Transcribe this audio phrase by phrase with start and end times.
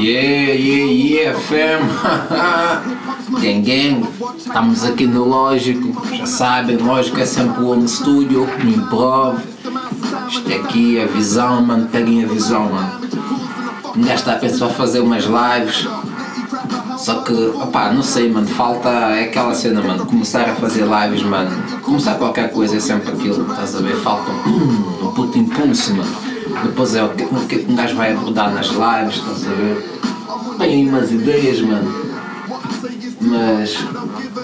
[0.00, 1.80] Yeah, yeah, yeah, fam.
[3.42, 4.06] gang, gang.
[4.38, 5.92] Estamos aqui no Lógico.
[6.16, 9.38] Já sabem, Lógico é sempre o home studio, no improv.
[10.28, 11.88] Isto aqui é a visão, mano.
[11.88, 13.00] Peguem a visão, mano.
[13.96, 15.86] Um gajo está a pensar fazer umas lives.
[16.98, 21.22] Só que, opá, não sei, mano, falta é aquela cena, mano, começar a fazer lives,
[21.22, 21.73] mano.
[21.84, 23.94] Começar qualquer coisa é sempre aquilo, estás a ver?
[23.96, 26.16] Falta um, um puto impulso, mano.
[26.64, 30.00] Depois é o que, o que um gajo vai abordar nas lives, estás a ver?
[30.58, 31.92] Tenho aí umas ideias, mano.
[33.20, 33.76] Mas,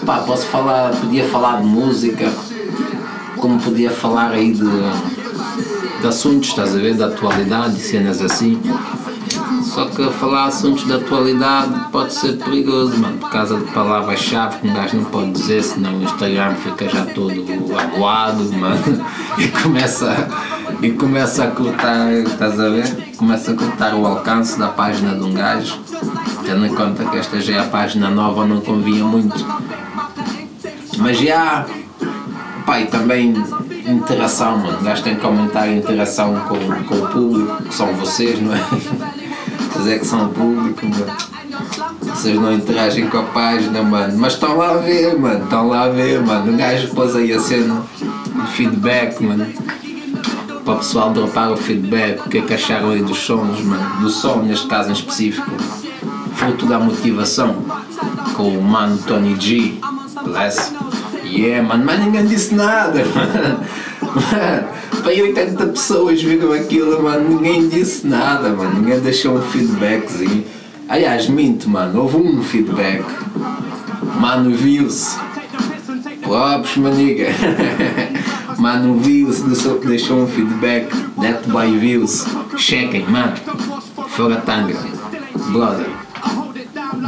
[0.04, 2.30] pá, posso falar, podia falar de música,
[3.36, 6.94] como podia falar aí de, de assuntos, estás a ver?
[6.94, 8.60] Da atualidade, cenas assim.
[9.70, 14.66] Só que falar assuntos da atualidade pode ser perigoso, mano, por causa de palavras-chave que
[14.66, 17.44] um gajo não pode dizer, senão o Instagram fica já todo
[17.78, 19.06] aguado, mano,
[19.38, 20.28] e começa,
[20.82, 23.14] e começa a cortar, estás a ver?
[23.16, 25.78] Começa a cortar o alcance da página de um gajo,
[26.44, 29.46] tendo em conta que esta já é a página nova, não convinha muito.
[30.98, 31.64] Mas já,
[32.76, 33.34] e também
[33.86, 37.94] interação, mano, o gajo tem que aumentar a interação com, com o público, que são
[37.94, 38.58] vocês, não é?
[39.80, 41.06] Vocês é que são público, mano.
[42.02, 44.18] Vocês não interagem com a página, mano.
[44.18, 45.42] Mas estão lá a ver, mano.
[45.42, 46.52] Estão lá a ver, mano.
[46.52, 49.46] O gajo pôs aí a cena de feedback, mano.
[50.66, 54.00] Para o pessoal dropar o feedback, o que é que acharam aí dos sons, mano.
[54.02, 55.50] Do som, neste caso em específico.
[56.34, 57.64] Fruto da motivação.
[58.36, 59.80] Com o mano Tony G.
[60.22, 60.74] Bless.
[61.24, 61.86] Yeah, mano.
[61.86, 63.60] Mas ninguém disse nada, mano.
[65.02, 70.44] Para 80 pessoas viram aquilo, mano, ninguém disse nada, mano, ninguém deixou um feedbackzinho.
[70.88, 73.04] Aliás, minto, mano, houve um feedback.
[74.18, 75.16] Mano, viu-se.
[76.22, 77.28] Props, maniga.
[78.58, 79.42] Mano, viu-se,
[79.86, 80.94] deixou um feedback.
[81.16, 82.26] Net by views.
[82.58, 83.32] Chequem, mano.
[84.08, 84.76] Fora tanga.
[85.50, 85.86] Brother.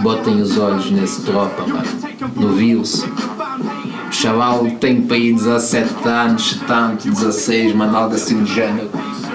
[0.03, 1.85] Botem os olhos nesse tropa, mano.
[2.37, 3.05] No views
[4.23, 8.89] chaval tem para aí 17 anos, tanto, 16, mano, algo assim do género.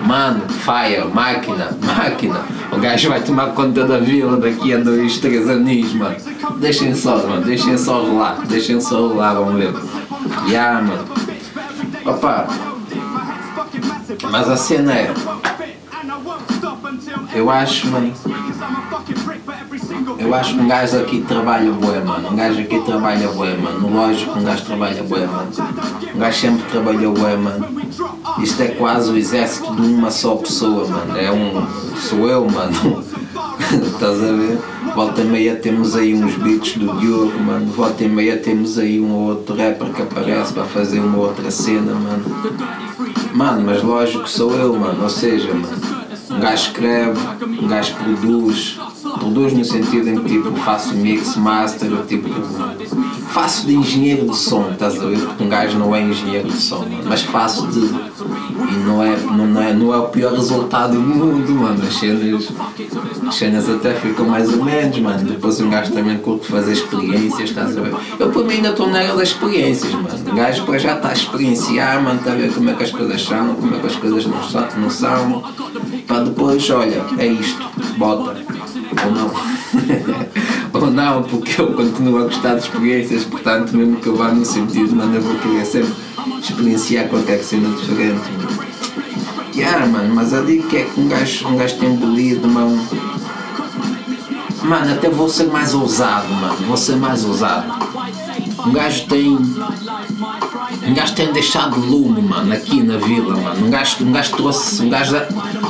[0.06, 2.40] Mano, fire, máquina, máquina.
[2.72, 6.16] O gajo vai tomar conta da vila daqui a dois, três anos, mano.
[6.60, 9.74] Deixem só, mano, deixem só rolar, deixem só rolar, vamos ver.
[10.48, 11.06] Yeah, mano.
[12.06, 12.48] Opa.
[14.32, 15.14] Mas a cena é.
[17.36, 18.14] Eu acho, mano.
[20.20, 22.30] Eu acho que um gajo aqui trabalha bué, mano.
[22.30, 23.90] Um gajo aqui trabalha bué, mano.
[23.90, 25.50] Lógico, um gajo trabalha bué, mano.
[26.16, 27.68] Um gajo sempre trabalhou bué, mano.
[28.40, 31.18] Isto é quase o exército de uma só pessoa, mano.
[31.18, 31.66] É um.
[31.98, 33.04] Sou eu, mano.
[33.94, 34.60] Estás a ver?
[34.96, 37.66] Volta e meia temos aí uns beats do Diogo, mano.
[37.68, 41.94] Volta e meia temos aí um outro rapper que aparece para fazer uma outra cena,
[41.94, 42.26] mano.
[43.34, 45.04] Mano, mas lógico sou eu, mano.
[45.04, 45.98] Ou seja, mano.
[46.30, 47.20] Um gajo escreve,
[47.62, 48.80] um gajo produz,
[49.28, 52.30] produz no sentido em que tipo, faço mix, master, tipo,
[53.30, 55.20] faço de engenheiro de som, estás a ver?
[55.20, 57.80] Porque um gajo não é engenheiro de som, mano, mas faço de.
[57.80, 61.82] E não é, não, é, não é o pior resultado do mundo, mano.
[61.86, 62.52] As cenas,
[63.28, 65.24] as cenas até ficam mais ou menos, mano.
[65.26, 67.94] Depois um gajo também curte fazer experiências, estás a ver?
[68.18, 70.08] Eu por mim ainda estou na era das experiências, mano.
[70.32, 72.92] O gajo para já está a experienciar, mano, está a ver como é que as
[72.92, 74.68] coisas são, como é que as coisas não são.
[74.78, 75.44] Não são
[76.08, 77.62] para depois, olha, é isto,
[77.98, 78.57] bota.
[79.06, 79.32] Ou não.
[80.82, 84.46] Ou não, porque eu continuo a gostar de experiências, portanto, mesmo que eu vá no
[84.46, 85.94] sentido, mano, eu vou querer sempre
[86.42, 88.22] experienciar qualquer cena diferente.
[89.56, 92.88] Yeah, mano, mas ali que é que um gajo, um gajo tem bolido, mano.
[94.64, 97.74] Mano, até vou ser mais ousado, mano, vou ser mais ousado.
[98.66, 99.38] Um gajo tem
[100.88, 103.66] um gajo tem deixado lume, mano, aqui na vila, mano.
[103.66, 104.82] Um gajo, um gajo trouxe.
[104.84, 105.16] Um gajo,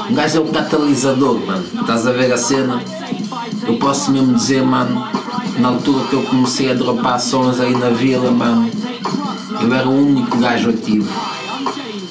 [0.10, 1.66] um gajo é um catalisador, mano.
[1.82, 2.82] Estás a ver a cena?
[3.68, 5.08] Eu posso mesmo dizer, mano,
[5.60, 8.70] na altura que eu comecei a dropar sons aí na vila, mano,
[9.62, 11.08] eu era o único gajo ativo.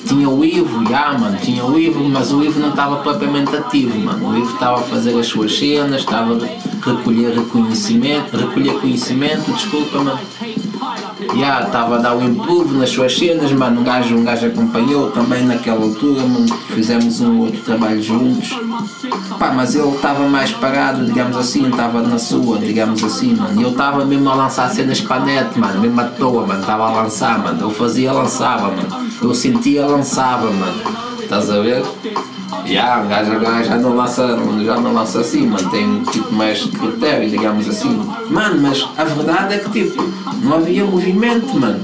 [0.06, 3.98] Tinha o Ivo, já, mano, tinha o Ivo, mas o Ivo não estava propriamente ativo,
[3.98, 4.28] mano.
[4.28, 9.98] O Ivo estava a fazer as suas cenas, estava a recolher reconhecimento, recolher conhecimento, desculpa,
[10.02, 10.20] mano
[11.34, 14.46] yeah, estava a dar o um improve nas suas cenas, mano, um gajo, um gajo
[14.46, 18.56] acompanhou também naquela altura, mano, fizemos um outro trabalho juntos.
[19.38, 23.61] Pá, mas ele estava mais parado, digamos assim, estava na sua, digamos assim, mano.
[23.61, 26.61] E eu estava mesmo a lançar cenas para a net, mano, mesmo à toa, mano,
[26.61, 27.61] estava a lançar, mano.
[27.61, 29.11] Eu fazia, lançava, mano.
[29.23, 30.82] Eu sentia, lançava, mano.
[31.20, 31.84] Estás a ver?
[32.64, 37.29] Yeah, um gajo já não lança, já não lança assim, mano, tem tipo mais critério,
[37.29, 38.00] digamos assim.
[38.31, 40.02] Mano, mas a verdade é que tipo,
[40.43, 41.81] não havia movimento, mano.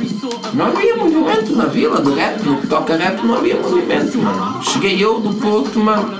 [0.54, 4.62] Não havia movimento na vila de rap, no que toca rap não havia movimento, mano.
[4.62, 6.18] Cheguei eu do Porto, mano,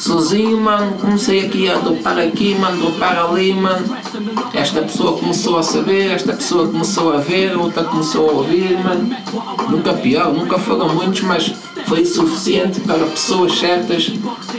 [0.00, 3.84] sozinho, mano, comecei aqui a dropar aqui, mano, dropar ali, mano.
[4.54, 9.14] Esta pessoa começou a saber, esta pessoa começou a ver, outra começou a ouvir, mano.
[9.68, 11.52] Nunca pior, nunca foram muitos, mas
[11.86, 14.10] foi suficiente para pessoas certas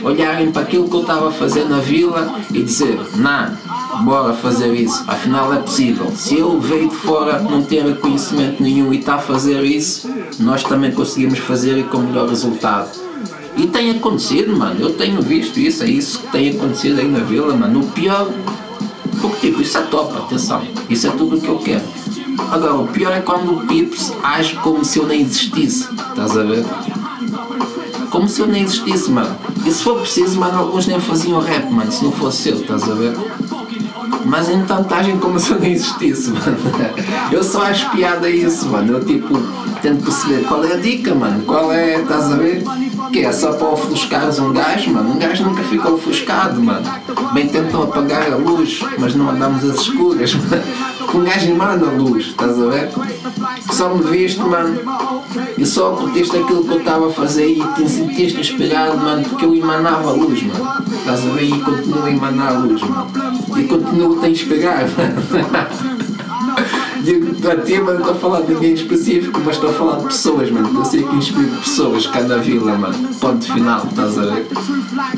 [0.03, 3.57] olharem para aquilo que eu estava a fazer na vila e dizer, não,
[4.03, 6.11] bora fazer isso, afinal é possível.
[6.15, 10.07] Se ele veio de fora, não ter conhecimento nenhum e está a fazer isso,
[10.39, 13.10] nós também conseguimos fazer e com melhor resultado.
[13.57, 17.19] E tem acontecido, mano, eu tenho visto isso, é isso que tem acontecido aí na
[17.19, 17.81] vila, mano.
[17.81, 18.29] O pior,
[19.19, 21.83] porque tipo, isso é top, atenção, isso é tudo o que eu quero.
[22.49, 26.43] Agora, o pior é quando o Pips age como se eu nem existisse, estás a
[26.43, 26.65] ver?
[28.09, 29.35] Como se eu nem existisse, mano.
[29.65, 32.83] E se for preciso, mano, alguns nem faziam rap, mano, se não fosse eu, estás
[32.89, 33.15] a ver?
[34.25, 36.57] Mas então agem como se eu nem existisse, mano.
[37.31, 38.93] Eu só acho piada isso, mano.
[38.93, 39.37] Eu tipo,
[39.81, 41.43] tento perceber qual é a dica, mano.
[41.45, 42.63] Qual é, estás a ver?
[43.11, 45.11] Que é só para ofuscares um gajo, mano.
[45.11, 46.89] Um gajo nunca fica ofuscado, mano.
[47.33, 50.63] Bem tentam apagar a luz, mas não andamos às escuras, mano.
[51.13, 52.89] Um gajo emana a luz, estás a ver?
[53.73, 54.79] Só me viste, mano.
[55.57, 59.43] E só curtiste aquilo que eu estava a fazer e te sentiste inspirado, mano, porque
[59.43, 60.71] eu emanava a luz, mano.
[60.93, 61.43] Estás a ver?
[61.43, 63.11] E continuo a emanar a luz, mano.
[63.57, 65.90] E continuo a te inspirar, mano.
[67.03, 70.05] Digo a ti, mano, estou a falar de ninguém específico, mas estou a falar de
[70.05, 70.79] pessoas, mano.
[70.79, 73.09] Eu sei que inspiro pessoas cá na vila, mano.
[73.19, 74.47] Ponto final, estás a ver?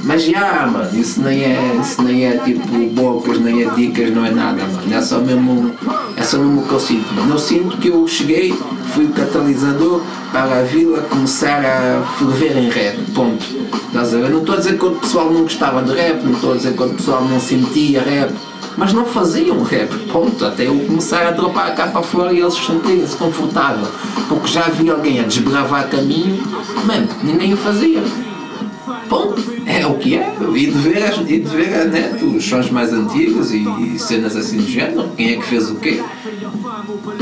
[0.03, 4.25] Mas já, mano, isso nem é, isso nem é tipo bocas, nem é dicas, não
[4.25, 4.93] é nada, mano.
[4.93, 5.73] É só mesmo,
[6.15, 7.33] é só mesmo o que eu sinto, mano.
[7.33, 8.53] Eu sinto que eu cheguei,
[8.93, 10.01] fui o catalisador
[10.31, 13.45] para a vila começar a ferver em rap, ponto.
[13.87, 14.29] Estás a ver?
[14.29, 16.73] Não estou a dizer que o pessoal não gostava de rap, não estou a dizer
[16.73, 18.31] que o pessoal não sentia rap
[18.77, 22.55] mas não faziam rap, ponto, até eu começar a dropar cá para fora e eles
[22.55, 23.87] sentirem-se confortável,
[24.27, 26.43] porque já havia alguém a desbravar caminho,
[26.85, 28.03] mano, ninguém o fazia.
[29.09, 32.69] Ponto, é o que é, e de ver, e de ver a net, os sons
[32.69, 36.01] mais antigos e, e cenas assim do género, quem é que fez o quê?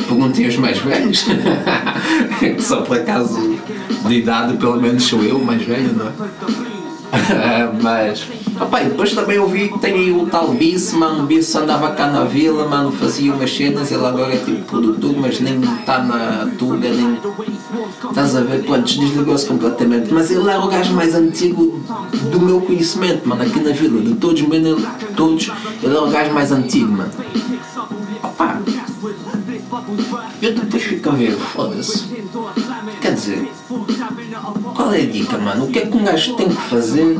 [0.07, 1.25] Perguntem os mais velhos,
[2.59, 3.57] só por acaso
[4.07, 6.11] de idade pelo menos sou eu mais velho, não é?
[7.81, 8.27] mas
[8.61, 11.23] Opa, depois também ouvi que tem aí o tal Bis, mano.
[11.23, 13.91] O Bis andava cá na vila, mano, fazia umas cenas.
[13.91, 17.17] Ele agora é tipo produtor, mas nem está na Tuga, nem.
[18.07, 18.97] Estás a ver quantos?
[18.97, 20.13] Desligou-se completamente.
[20.13, 21.81] Mas ele era o gajo mais antigo
[22.31, 23.99] do meu conhecimento, mano, aqui na vila.
[23.99, 24.77] De todos, mano,
[25.15, 27.11] todos, ele era o gajo mais antigo, mano.
[28.23, 28.61] Opa,
[30.41, 32.05] eu depois fico a ver, foda-se.
[33.01, 33.51] Quer dizer,
[34.75, 35.65] qual é a dica, mano?
[35.65, 37.19] O que é que um gajo tem que fazer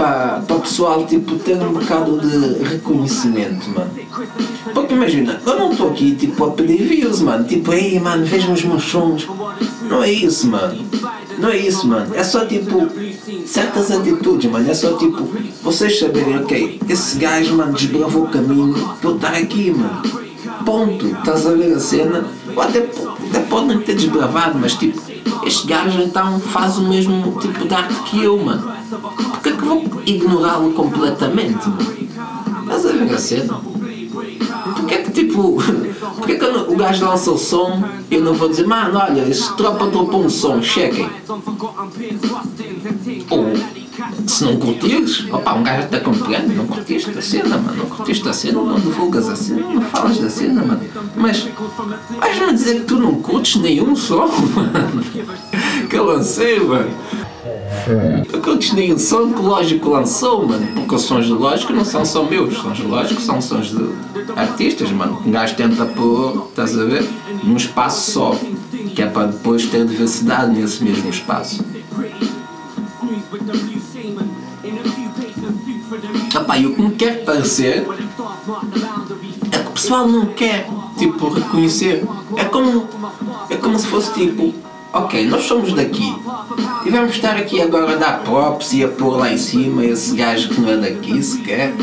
[0.00, 3.90] para, para o pessoal tipo, ter um bocado de reconhecimento, mano?
[4.72, 7.44] Porque imagina, eu não estou aqui tipo, a pedir views, mano.
[7.44, 9.28] Tipo, ei, mano, vejam os meus sons.
[9.82, 10.82] Não é isso, mano.
[11.38, 12.14] Não é isso, mano.
[12.14, 12.88] É só tipo
[13.44, 14.70] certas atitudes, mano.
[14.70, 15.28] É só tipo
[15.62, 18.72] vocês saberem, ok, esse gajo, mano, desbravou o caminho
[19.02, 20.00] para eu estar aqui, mano.
[20.64, 21.08] Ponto.
[21.08, 22.24] Estás a ver a cena?
[22.56, 24.98] Ou até, até pode não ter desbravado, mas tipo,
[25.44, 28.80] este gajo então faz o mesmo tipo de arte que eu, mano.
[30.06, 31.68] Ignorá-lo completamente?
[32.62, 33.60] Estás a ver a cena?
[34.76, 35.58] Porquê que tipo.
[36.16, 39.54] Porquê que o gajo lança o som e eu não vou dizer, mano, olha, esse
[39.56, 41.08] tropa dropou um som, chequem.
[43.30, 43.46] Ou
[44.26, 48.28] se não curtires, opa, um gajo até compreende, não curtiste a cena, mano, não curtiste
[48.28, 50.80] a cena, não divulgas a cena, não falas da cena, mano.
[51.16, 51.48] Mas
[52.18, 55.02] vais-me dizer que tu não curtes nenhum som, mano,
[55.88, 56.90] que eu lancei, mano.
[58.32, 61.84] Eu curtes nenhum som que o Lógico lançou, mano, porque os sons do Lógico não
[61.84, 63.90] são só meus, os sons do Lógico são sons de
[64.36, 65.22] artistas, mano.
[65.24, 67.08] Um gajo tenta pôr, estás a ver,
[67.44, 68.36] num espaço só,
[68.94, 71.64] que é para depois ter diversidade nesse mesmo espaço.
[76.34, 77.86] Epá, e o que me quer parecer
[79.52, 82.04] é que o pessoal não quer tipo reconhecer.
[82.36, 82.88] É como,
[83.48, 84.54] é como se fosse tipo,
[84.92, 86.14] ok, nós somos daqui
[86.84, 90.14] e vamos estar aqui agora a dar props e a pôr lá em cima esse
[90.14, 91.74] gajo que não é daqui sequer.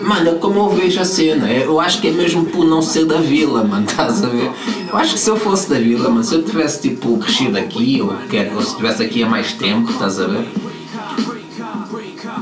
[0.00, 3.06] Mano, é como eu vejo a cena, eu acho que é mesmo por não ser
[3.06, 4.50] da vila, mano, estás a ver?
[4.88, 8.00] Eu acho que se eu fosse da vila, mano, se eu tivesse tipo crescido aqui,
[8.02, 10.46] ou, quer, ou se estivesse aqui há mais tempo, estás a ver?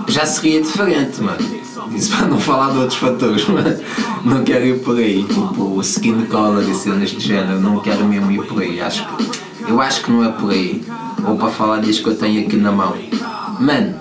[0.09, 1.65] Já seria diferente, mano.
[1.95, 3.81] Isso para não falar de outros fatores, mas
[4.25, 8.31] não quero ir por aí, tipo skin color e cenas de género, não quero mesmo
[8.33, 10.85] ir por aí, acho que, eu acho que não é por aí.
[11.27, 12.95] Ou para falar disso que eu tenho aqui na mão.
[13.59, 13.95] Mano,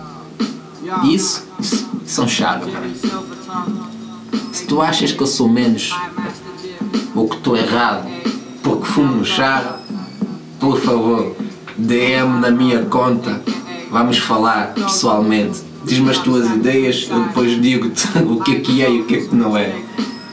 [1.03, 2.65] isso, isso são mano.
[4.51, 5.91] Se tu achas que eu sou menos
[7.15, 8.07] ou que estou errado
[8.61, 9.77] porque fumo um chá,
[10.59, 11.35] por favor,
[11.77, 13.41] DM na minha conta,
[13.91, 15.61] vamos falar pessoalmente.
[15.85, 19.15] Diz-me as tuas ideias, eu depois digo-te o que é que é e o que
[19.15, 19.75] é que não é.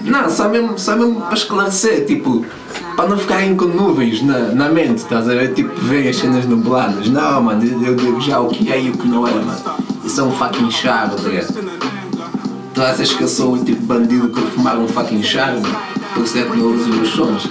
[0.02, 2.44] Não, só mesmo, só mesmo para esclarecer, tipo,
[2.96, 5.52] para não ficarem com nuvens na, na mente, estás a ver?
[5.52, 7.08] Tipo, ver as cenas nubladas.
[7.08, 9.60] Não, mano, eu digo já o que é e o que não é, mano.
[10.04, 11.54] Isso é um fucking chá, tá ligado?
[12.72, 15.76] Tu achas que eu sou o tipo bandido que fumar um fucking chá, mano?
[16.14, 17.50] Por isso é que não uso os meus sons.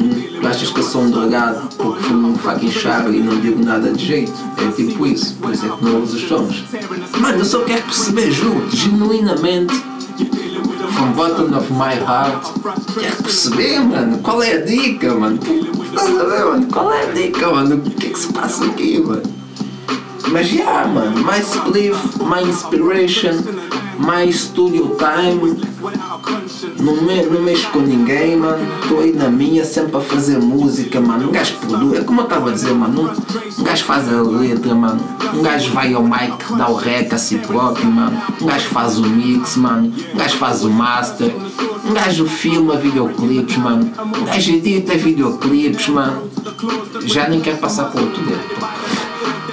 [0.00, 3.38] Hum, tu achas que eu sou um drogado porque fumo um fucking chá e não
[3.40, 4.32] digo nada de jeito?
[4.66, 6.64] É tipo isso, por isso é que não uso os sons.
[7.18, 9.74] Mano, eu só quero perceber, juro, genuinamente
[10.98, 12.42] from bottom of my heart.
[12.98, 15.38] Quero perceber, mano, qual é a dica, mano?
[15.38, 16.66] Estás a ver, mano?
[16.66, 17.76] Qual é a dica, mano?
[17.76, 19.22] O que é que se passa aqui, mano?
[20.28, 23.36] Mas já, yeah, mano, my spliff, my inspiration,
[23.98, 25.56] my studio time.
[26.78, 28.66] Não, me, não mexo com ninguém, mano.
[28.82, 31.28] Estou aí na minha, sempre a fazer música, mano.
[31.28, 33.12] Um gajo produz, é como eu estava a dizer, mano.
[33.58, 35.00] Um, gajo faz a letra, mano.
[35.34, 38.20] Um gajo vai ao mic, dá o rec a si próprio, mano.
[38.40, 39.92] Um gajo faz o mix, mano.
[40.14, 41.32] Um gajo faz o master.
[41.84, 43.90] Um gajo filma videoclipes, mano.
[43.98, 46.28] Um gajo edita videoclipes, mano.
[47.04, 48.42] Já nem quero passar para outro dedo.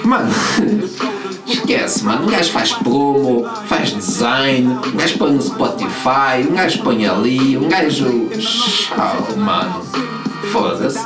[0.04, 0.30] Mano.
[1.66, 2.26] Esquece, mano.
[2.26, 7.58] Um gajo faz promo, faz design, um gajo põe no Spotify, um gajo põe ali,
[7.58, 8.28] um gajo.
[8.38, 9.82] Tchau, mano.
[10.52, 11.00] Foda-se.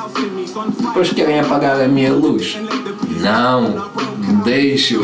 [0.82, 2.58] Depois querem apagar a minha luz.
[3.20, 3.90] Não,
[4.44, 5.00] deixo.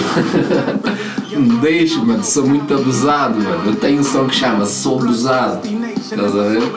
[1.62, 2.22] deixo, mano.
[2.22, 3.62] Sou muito abusado, mano.
[3.64, 5.66] Eu tenho um som que chama Sou Abusado.
[5.96, 6.72] Estás a ver?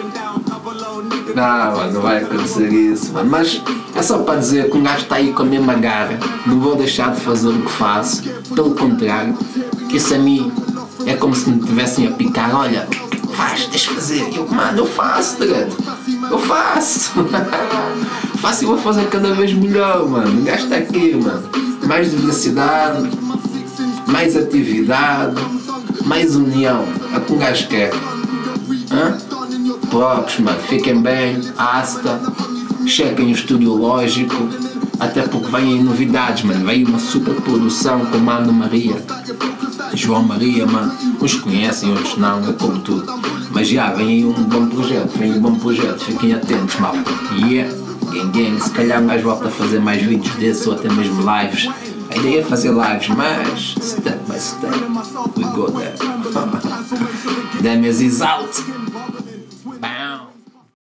[1.35, 3.29] Não, mano, não vai acontecer isso, mano.
[3.29, 3.61] Mas
[3.99, 6.17] é só para dizer que um gajo está aí com a mesma garra.
[6.45, 8.23] Não vou deixar de fazer o que faço.
[8.55, 9.37] Pelo contrário,
[9.89, 10.51] isso a mim
[11.05, 12.55] é como se me tivessem a picar.
[12.55, 12.87] Olha,
[13.33, 14.33] faz, deixa fazer.
[14.33, 15.67] Eu, mano, eu faço, dragão.
[16.31, 17.11] Eu faço.
[18.39, 20.47] faço e vou fazer cada vez melhor, mano.
[20.47, 21.49] Está aqui, mano.
[21.85, 23.09] Mais diversidade,
[24.07, 25.41] mais atividade,
[26.05, 26.85] mais união.
[27.13, 27.91] É que um gajo quer.
[28.93, 29.17] Hã?
[29.89, 30.59] Props, mano.
[30.69, 31.41] Fiquem bem.
[31.57, 32.48] Hasta.
[32.89, 34.49] Chequem o estúdio lógico.
[34.99, 36.65] Até porque vem novidades, mano.
[36.65, 38.95] Vem uma super produção com Mano Maria.
[39.93, 40.91] João Maria, mano.
[41.21, 43.05] Uns conhecem, outros não, é como tudo.
[43.51, 45.99] Mas já, vem aí um bom projeto, vem um bom projeto.
[46.03, 47.11] Fiquem atentos, malta.
[47.35, 47.71] Yeah.
[48.11, 51.69] Gang gang, se calhar mais volta a fazer mais vídeos desses ou até mesmo lives.
[52.09, 54.73] A ideia é fazer lives, mas step by step
[55.37, 55.93] we go there.
[57.61, 58.78] Demes is out.